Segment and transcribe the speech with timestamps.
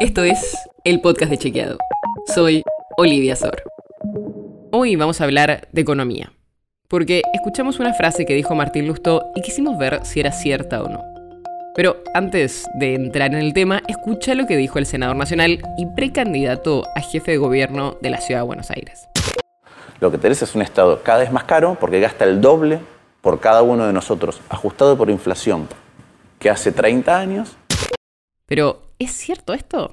[0.00, 1.76] Esto es el podcast de Chequeado.
[2.32, 2.62] Soy
[2.96, 3.64] Olivia Sor.
[4.70, 6.32] Hoy vamos a hablar de economía,
[6.86, 10.88] porque escuchamos una frase que dijo Martín Lustó y quisimos ver si era cierta o
[10.88, 11.02] no.
[11.74, 15.86] Pero antes de entrar en el tema, escucha lo que dijo el senador nacional y
[15.86, 19.08] precandidato a jefe de gobierno de la ciudad de Buenos Aires.
[19.98, 22.78] Lo que tenés es un Estado cada vez más caro porque gasta el doble
[23.20, 25.66] por cada uno de nosotros, ajustado por inflación,
[26.38, 27.56] que hace 30 años.
[28.46, 29.92] Pero, ¿es cierto esto?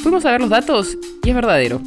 [0.00, 1.80] Fuimos a ver los datos y es verdadero.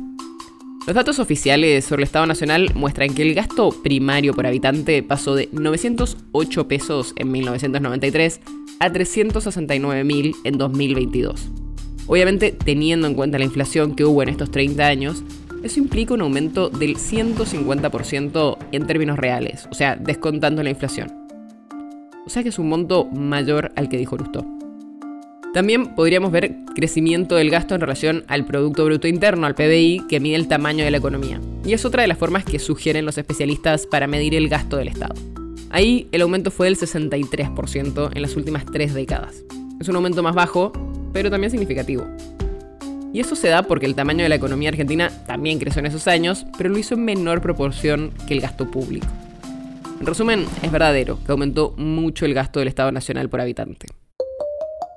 [0.85, 5.35] Los datos oficiales sobre el Estado Nacional muestran que el gasto primario por habitante pasó
[5.35, 8.39] de 908 pesos en 1993
[8.79, 11.49] a 369.000 en 2022.
[12.07, 15.23] Obviamente, teniendo en cuenta la inflación que hubo en estos 30 años,
[15.61, 21.11] eso implica un aumento del 150% en términos reales, o sea, descontando la inflación.
[22.25, 24.56] O sea que es un monto mayor al que dijo Lustó.
[25.57, 30.19] También podríamos ver crecimiento del gasto en relación al Producto Bruto Interno, al PBI, que
[30.19, 31.41] mide el tamaño de la economía.
[31.65, 34.87] Y es otra de las formas que sugieren los especialistas para medir el gasto del
[34.87, 35.15] Estado.
[35.71, 39.43] Ahí el aumento fue del 63% en las últimas tres décadas.
[39.81, 40.73] Es un aumento más bajo,
[41.11, 42.05] pero también significativo.
[43.11, 46.07] Y eso se da porque el tamaño de la economía argentina también creció en esos
[46.07, 49.07] años, pero lo hizo en menor proporción que el gasto público.
[49.99, 53.87] En resumen, es verdadero que aumentó mucho el gasto del Estado Nacional por habitante.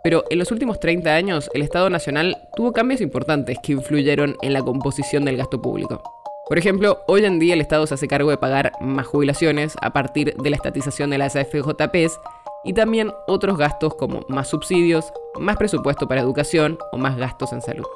[0.03, 4.53] Pero en los últimos 30 años, el Estado Nacional tuvo cambios importantes que influyeron en
[4.53, 6.03] la composición del gasto público.
[6.49, 9.93] Por ejemplo, hoy en día el Estado se hace cargo de pagar más jubilaciones a
[9.93, 12.19] partir de la estatización de las AFJPs
[12.65, 17.63] y también otros gastos como más subsidios, más presupuesto para educación o más gastos en
[17.63, 17.87] salud.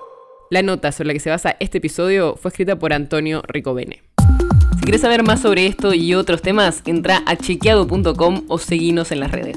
[0.51, 4.03] La nota sobre la que se basa este episodio fue escrita por Antonio Ricovene.
[4.77, 9.21] Si quieres saber más sobre esto y otros temas, entra a chequeado.com o seguinos en
[9.21, 9.57] las redes.